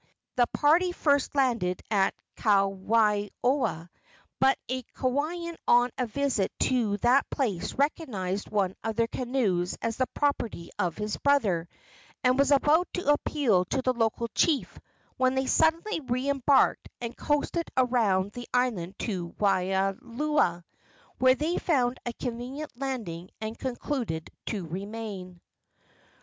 The 0.35 0.47
party 0.47 0.91
first 0.93 1.35
landed 1.35 1.83
at 1.91 2.15
Kawailoa; 2.37 3.87
but 4.39 4.57
a 4.67 4.81
Kauaian 4.95 5.55
on 5.67 5.91
a 5.95 6.07
visit 6.07 6.51
to 6.61 6.97
that 7.05 7.29
place 7.29 7.73
recognized 7.75 8.49
one 8.49 8.73
of 8.83 8.95
their 8.95 9.05
canoes 9.05 9.77
as 9.79 9.97
the 9.97 10.07
property 10.07 10.71
of 10.79 10.97
his 10.97 11.17
brother, 11.17 11.69
and 12.23 12.35
was 12.39 12.49
about 12.49 12.87
to 12.95 13.13
appeal 13.13 13.63
to 13.65 13.83
the 13.83 13.93
local 13.93 14.27
chief, 14.29 14.79
when 15.17 15.35
they 15.35 15.45
suddenly 15.45 15.99
re 15.99 16.27
embarked 16.31 16.89
and 16.99 17.15
coasted 17.15 17.69
around 17.77 18.31
the 18.31 18.47
island 18.51 18.97
to 18.97 19.35
Waialua, 19.39 20.63
where 21.19 21.35
they 21.35 21.59
found 21.59 21.99
a 22.07 22.13
convenient 22.13 22.71
landing 22.75 23.29
and 23.39 23.55
concluded 23.55 24.31
to 24.47 24.65
remain. 24.65 25.41